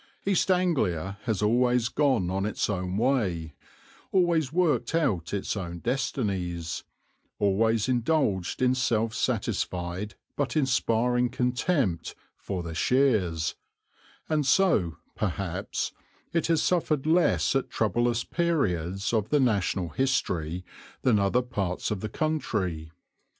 East 0.25 0.49
Anglia 0.49 1.19
has 1.25 1.43
always 1.43 1.87
gone 1.87 2.31
on 2.31 2.43
its 2.47 2.71
own 2.71 2.97
way, 2.97 3.53
always 4.11 4.51
worked 4.51 4.95
out 4.95 5.31
its 5.31 5.55
own 5.55 5.77
destinies, 5.77 6.83
always 7.37 7.87
indulged 7.87 8.63
in 8.63 8.73
self 8.73 9.13
satisfied 9.13 10.15
but 10.35 10.57
inspiring 10.57 11.29
contempt 11.29 12.15
for 12.35 12.63
"the 12.63 12.73
Sheres"; 12.73 13.53
and 14.27 14.43
so, 14.43 14.97
perhaps, 15.15 15.91
it 16.33 16.47
has 16.47 16.63
suffered 16.63 17.05
less 17.05 17.55
at 17.55 17.69
troublous 17.69 18.23
periods 18.23 19.13
of 19.13 19.29
the 19.29 19.39
national 19.39 19.89
history 19.89 20.65
than 21.03 21.19
other 21.19 21.43
parts 21.43 21.91
of 21.91 21.99
the 21.99 22.09
country. 22.09 22.91